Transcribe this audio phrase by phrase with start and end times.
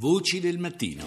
[0.00, 1.04] Voci del mattino.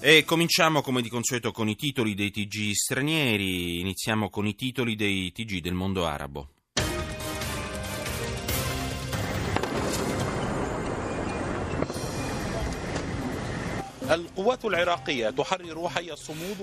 [0.00, 4.96] E cominciamo come di consueto con i titoli dei TG stranieri, iniziamo con i titoli
[4.96, 6.48] dei TG del mondo arabo.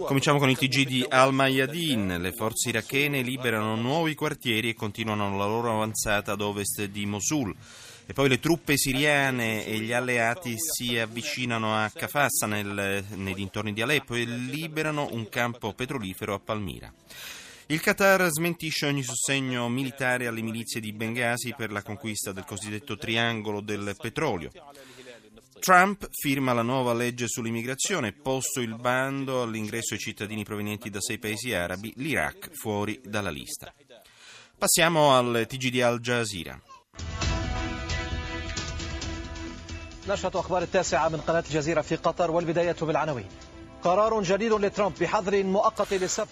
[0.06, 2.18] Cominciamo con il TG di Al-Mayadin.
[2.20, 7.56] Le forze irachene liberano nuovi quartieri e continuano la loro avanzata ad ovest di Mosul.
[8.06, 13.72] E poi le truppe siriane e gli alleati si avvicinano a Kafassa nel, nei dintorni
[13.72, 16.94] di Aleppo e liberano un campo petrolifero a Palmira.
[17.68, 22.98] Il Qatar smentisce ogni sostegno militare alle milizie di Benghazi per la conquista del cosiddetto
[22.98, 24.52] triangolo del petrolio.
[25.60, 31.20] Trump firma la nuova legge sull'immigrazione, posto il bando all'ingresso ai cittadini provenienti da sei
[31.20, 33.74] paesi arabi, l'Iraq fuori dalla lista.
[34.58, 36.62] Passiamo al TG di Al Jazeera.
[40.08, 43.26] نشرة أخبار التاسعة من قناة الجزيرة في قطر والبداية بالعناوين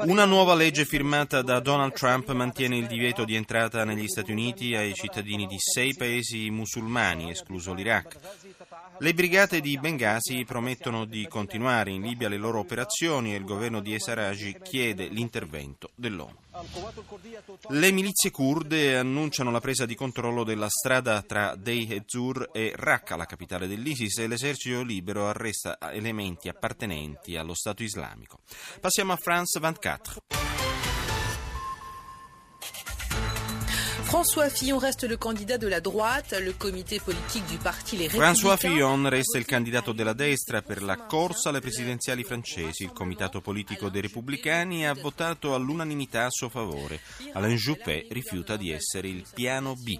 [0.05, 4.73] una nuova legge firmata da Donald Trump mantiene il divieto di entrata negli Stati Uniti
[4.73, 8.17] ai cittadini di sei paesi musulmani, escluso l'Iraq.
[8.99, 13.81] Le brigate di Benghazi promettono di continuare in Libia le loro operazioni e il governo
[13.81, 16.37] di Esaragi chiede l'intervento dell'ONU.
[17.69, 23.15] Le milizie kurde annunciano la presa di controllo della strada tra Dei Ezur e Raqqa,
[23.15, 28.41] la capitale dell'ISIS, e l'esercito libero arresta elementi appartenenti allo Stato islamico.
[28.79, 30.50] Passiamo a France 24.
[34.11, 38.57] François Fillon reste le candidat de la droite, le comité politique du parti Les François
[38.57, 42.83] Fillon resta il candidato della destra per la corsa alle presidenziali francesi.
[42.83, 46.99] Il comitato politico dei repubblicani ha votato all'unanimità a suo favore.
[47.31, 49.97] Alain Juppé rifiuta di essere il piano B.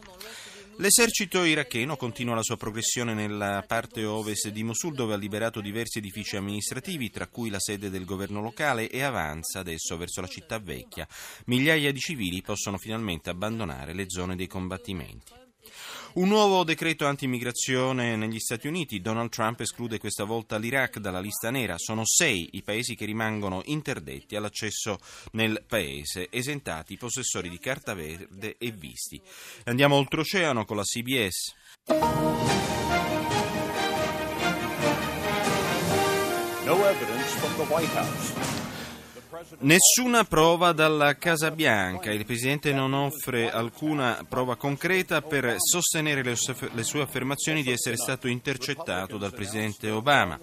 [0.78, 6.00] L'esercito iracheno continua la sua progressione nella parte ovest di Mosul dove ha liberato diversi
[6.00, 10.60] edifici amministrativi, tra cui la sede del governo locale, e avanza adesso verso la città
[10.60, 11.08] vecchia.
[11.46, 15.34] Migliaia di civili possono finalmente abbandonare le zone dei combattimenti.
[16.14, 19.00] Un nuovo decreto anti-immigrazione negli Stati Uniti.
[19.00, 21.76] Donald Trump esclude questa volta l'Iraq dalla lista nera.
[21.78, 25.00] Sono sei i paesi che rimangono interdetti all'accesso
[25.32, 29.22] nel paese, esentati i possessori di carta verde e visti.
[29.64, 31.54] Andiamo oltreoceano con la CBS.
[36.66, 38.71] No evidence from the White House.
[39.60, 42.12] Nessuna prova dalla Casa Bianca.
[42.12, 48.28] Il Presidente non offre alcuna prova concreta per sostenere le sue affermazioni di essere stato
[48.28, 50.40] intercettato dal Presidente Obama.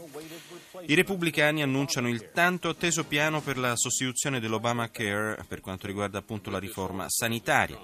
[0.90, 6.48] I repubblicani annunciano il tanto atteso piano per la sostituzione dell'Obamacare per quanto riguarda appunto
[6.48, 7.78] la riforma sanitaria.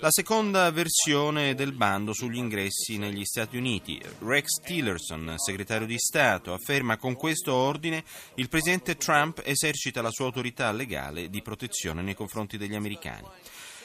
[0.00, 3.98] La seconda versione del bando sugli ingressi negli Stati Uniti.
[4.18, 8.04] Rex Tillerson, segretario di Stato, afferma con questo ordine
[8.34, 13.28] il presidente Trump esercita la sua autorità legale di protezione nei confronti degli americani.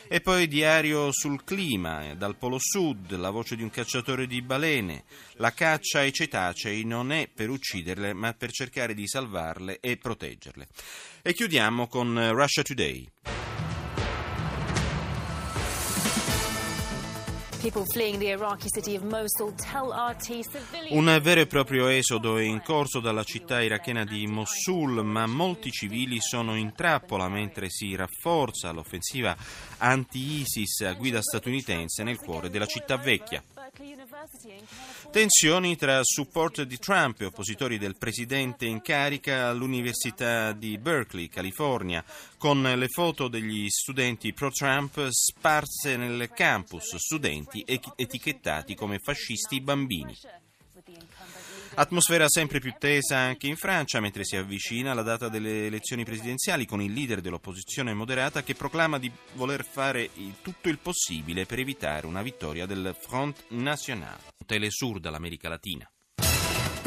[0.10, 5.04] E poi diario sul clima, dal Polo Sud, la voce di un cacciatore di balene.
[5.34, 10.68] La caccia ai cetacei non è per ucciderle, ma per cercare di salvarle e proteggerle.
[11.22, 13.37] E chiudiamo con Russia Today.
[20.90, 25.72] Un vero e proprio esodo è in corso dalla città irachena di Mosul, ma molti
[25.72, 29.36] civili sono in trappola mentre si rafforza l'offensiva
[29.80, 33.44] anti-ISIS a guida statunitense nel cuore della città vecchia.
[35.12, 42.04] Tensioni tra supporter di Trump e oppositori del presidente in carica all'Università di Berkeley, California,
[42.38, 50.16] con le foto degli studenti pro-Trump sparse nel campus, studenti etichettati come fascisti bambini.
[51.80, 56.66] Atmosfera sempre più tesa anche in Francia mentre si avvicina la data delle elezioni presidenziali
[56.66, 60.10] con il leader dell'opposizione moderata che proclama di voler fare
[60.42, 65.88] tutto il possibile per evitare una vittoria del Front National, Telesur dall'America Latina.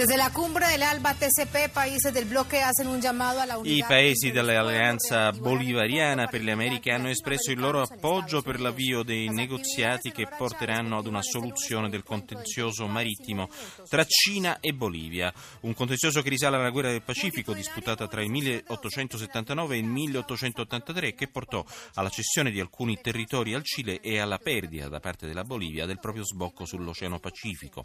[0.01, 3.75] Desde la cumbre del Alba TCP, paesi del blocco hacen un llamado alla unità.
[3.75, 9.29] I paesi dell'Alleanza Bolivariana per le Americhe hanno espresso il loro appoggio per l'avvio dei
[9.29, 13.51] negoziati che porteranno ad una soluzione del contenzioso marittimo
[13.91, 15.31] tra Cina e Bolivia,
[15.61, 21.13] un contenzioso che risale alla guerra del Pacifico disputata tra il 1879 e il 1883
[21.13, 21.63] che portò
[21.97, 26.01] alla cessione di alcuni territori al Cile e alla perdita da parte della Bolivia del
[26.01, 27.85] proprio sbocco sull'Oceano Pacifico.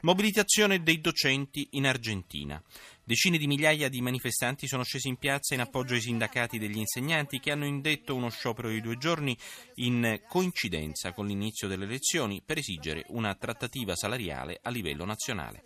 [0.00, 2.62] Mobilitazione dei docenti avvenuti in Argentina.
[3.02, 7.40] Decine di migliaia di manifestanti sono scesi in piazza in appoggio ai sindacati degli insegnanti
[7.40, 9.36] che hanno indetto uno sciopero di due giorni
[9.76, 15.64] in coincidenza con l'inizio delle elezioni per esigere una trattativa salariale a livello nazionale.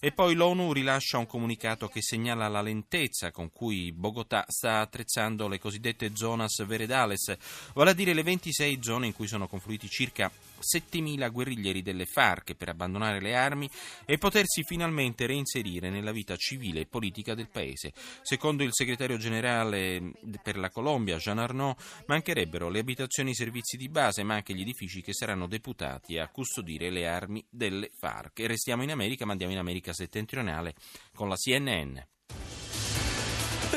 [0.00, 5.48] E poi l'ONU rilascia un comunicato che segnala la lentezza con cui Bogotà sta attrezzando
[5.48, 7.36] le cosiddette zonas veredales,
[7.74, 12.54] vale a dire le 26 zone in cui sono confluiti circa 7.000 guerriglieri delle FARC
[12.54, 13.68] per abbandonare le armi
[14.04, 17.92] e potersi finalmente reinserire nella vita civile e politica del paese.
[18.22, 20.12] Secondo il segretario generale
[20.42, 24.54] per la Colombia, Jean Arnaud, mancherebbero le abitazioni e i servizi di base, ma anche
[24.54, 28.40] gli edifici che saranno deputati a custodire le armi delle FARC.
[28.40, 30.74] E restiamo in America, ma andiamo in America settentrionale
[31.14, 31.98] con la CNN.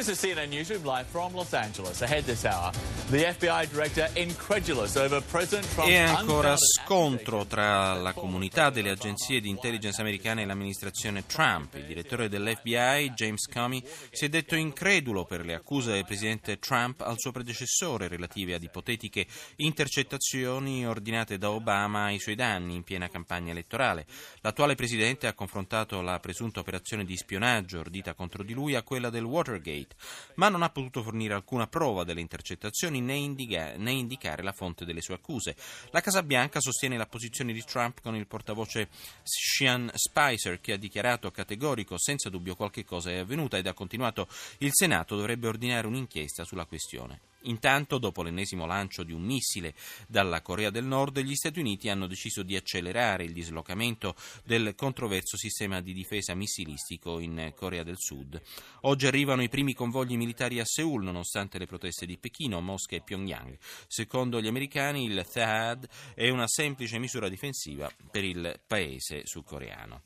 [0.01, 2.01] This is CNN Newsroom live from Los Angeles.
[2.01, 2.71] Ahead this hour,
[3.11, 9.39] the FBI director incredulous over President Trump's E ancora scontro tra la comunità delle agenzie
[9.39, 11.75] di intelligence americane e l'amministrazione Trump.
[11.75, 17.01] Il direttore dell'FBI, James Comey, si è detto incredulo per le accuse del presidente Trump
[17.01, 19.27] al suo predecessore relative ad ipotetiche
[19.57, 24.07] intercettazioni ordinate da Obama ai suoi danni in piena campagna elettorale.
[24.41, 29.11] L'attuale presidente ha confrontato la presunta operazione di spionaggio ordita contro di lui a quella
[29.11, 29.89] del Watergate
[30.35, 34.85] ma non ha potuto fornire alcuna prova delle intercettazioni né, indica- né, indicare la fonte
[34.85, 35.55] delle sue accuse.
[35.91, 38.89] La Casa Bianca sostiene la posizione di Trump con il portavoce
[39.23, 44.27] Sean Spicer che ha dichiarato categorico senza dubbio qualche cosa è avvenuta ed ha continuato
[44.59, 47.30] il Senato dovrebbe ordinare un'inchiesta sulla questione.
[47.43, 49.73] Intanto, dopo l'ennesimo lancio di un missile
[50.07, 55.37] dalla Corea del Nord, gli Stati Uniti hanno deciso di accelerare il dislocamento del controverso
[55.37, 58.39] sistema di difesa missilistico in Corea del Sud.
[58.81, 63.01] Oggi arrivano i primi convogli militari a Seoul, nonostante le proteste di Pechino, Mosca e
[63.01, 63.57] Pyongyang.
[63.87, 70.03] Secondo gli americani, il THAAD è una semplice misura difensiva per il paese sudcoreano.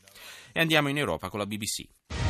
[0.54, 2.25] E andiamo in Europa con la BBC.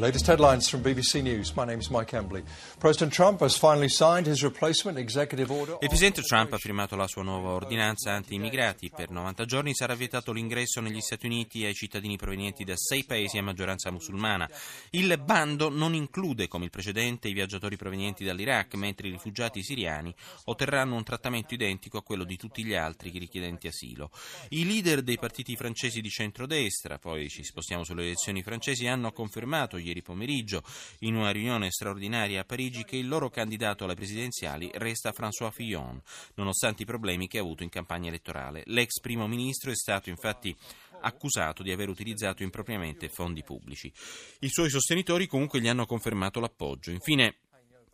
[0.00, 1.52] Latest headlines from BBC News.
[1.52, 2.42] My name is Mike Embley.
[2.78, 5.76] President Trump has finally signed his replacement executive order.
[5.82, 8.90] Il presidente Trump ha firmato la sua nuova ordinanza anti-immigrati.
[8.96, 13.36] Per 90 giorni sarà vietato l'ingresso negli Stati Uniti ai cittadini provenienti da sei paesi
[13.36, 14.48] a maggioranza musulmana.
[14.88, 20.14] Il bando non include, come il precedente, i viaggiatori provenienti dall'Iraq, mentre i rifugiati siriani
[20.44, 24.10] otterranno un trattamento identico a quello di tutti gli altri richiedenti asilo.
[24.48, 29.76] I leader dei partiti francesi di centrodestra, poi ci spostiamo sulle elezioni francesi, hanno confermato
[29.76, 30.62] ieri ieri pomeriggio
[31.00, 36.00] in una riunione straordinaria a Parigi che il loro candidato alle presidenziali resta François Fillon,
[36.34, 38.62] nonostante i problemi che ha avuto in campagna elettorale.
[38.66, 40.56] L'ex primo ministro è stato infatti
[41.02, 43.92] accusato di aver utilizzato impropriamente fondi pubblici.
[44.40, 46.90] I suoi sostenitori comunque gli hanno confermato l'appoggio.
[46.90, 47.36] Infine,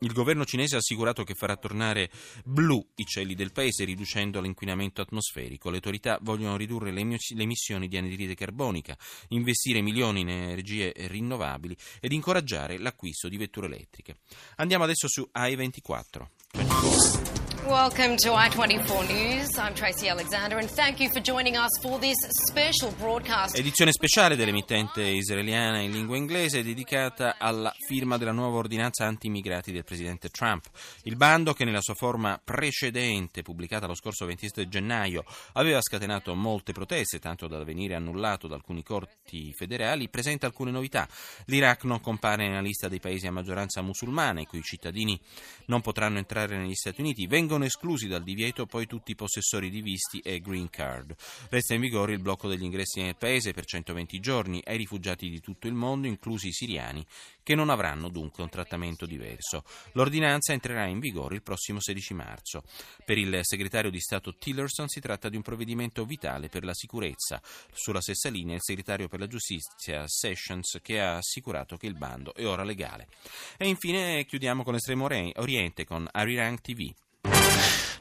[0.01, 2.11] il governo cinese ha assicurato che farà tornare
[2.45, 5.71] blu i cieli del paese riducendo l'inquinamento atmosferico.
[5.71, 8.97] Le autorità vogliono ridurre le emissioni di anidride carbonica,
[9.29, 14.19] investire milioni in energie rinnovabili ed incoraggiare l'acquisto di vetture elettriche.
[14.57, 17.36] Andiamo adesso su AI24.
[17.67, 17.77] 24.
[17.87, 19.59] Welcome to I24 News.
[19.59, 22.17] I'm Tracy Alexander and thank you for joining us for this
[22.49, 23.57] special broadcast.
[23.57, 29.85] Edizione speciale dell'emittente israeliana in lingua inglese dedicata alla firma della nuova ordinanza anti-immigrati del
[29.85, 30.67] presidente Trump.
[31.03, 36.73] Il bando che nella sua forma precedente, pubblicata lo scorso 27 gennaio, aveva scatenato molte
[36.73, 41.09] proteste, tanto da venire annullato da alcuni corti federali, presenta alcune novità.
[41.45, 45.21] L'Iraq non compare nella lista dei paesi a maggioranza musulmana, i cui cittadini
[45.67, 47.27] non potranno entrare negli Stati Uniti.
[47.27, 51.15] Vengono Vengono esclusi dal divieto poi tutti i possessori di visti e green card.
[51.49, 55.41] Resta in vigore il blocco degli ingressi nel paese per 120 giorni ai rifugiati di
[55.41, 57.03] tutto il mondo, inclusi i siriani,
[57.43, 59.65] che non avranno dunque un trattamento diverso.
[59.93, 62.63] L'ordinanza entrerà in vigore il prossimo 16 marzo.
[63.07, 67.41] Per il segretario di Stato Tillerson si tratta di un provvedimento vitale per la sicurezza.
[67.73, 72.35] Sulla stessa linea il segretario per la giustizia Sessions che ha assicurato che il bando
[72.35, 73.09] è ora legale.
[73.57, 76.93] E infine chiudiamo con l'Estremo Oriente con Arirang TV.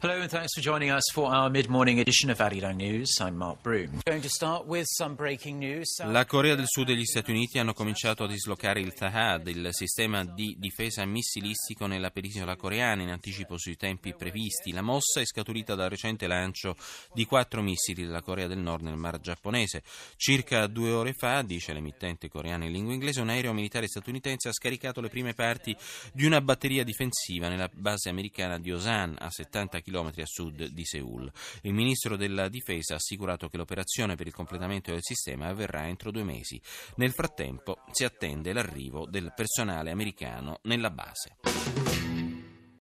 [0.02, 3.18] Hello and thanks for joining us for our mid-morning edition of Arirang News.
[3.22, 4.02] I'm Mark Broom.
[4.06, 6.04] Going to start with some breaking news.
[6.04, 9.70] La Corea del Sud e gli Stati Uniti hanno cominciato a dislocare il THAAD, il
[9.72, 14.74] sistema di difesa missilistico nella penisola coreana, in anticipo sui tempi previsti.
[14.74, 16.76] La mossa è scaturita dal recente lancio
[17.14, 19.82] di quattro missili della Corea del Nord nel mar giapponese.
[20.18, 24.54] Circa due ore fa, dice l'emittente coreana in lingua inglese, un aereo militare statunitense ha
[24.54, 25.76] scaricato le prime parti
[26.12, 30.66] di una batteria difensiva nella base americana di Osan, a 70 km km a sud
[30.66, 31.32] di Seoul.
[31.62, 36.12] Il ministro della difesa ha assicurato che l'operazione per il completamento del sistema avverrà entro
[36.12, 36.60] due mesi.
[36.96, 42.25] Nel frattempo si attende l'arrivo del personale americano nella base.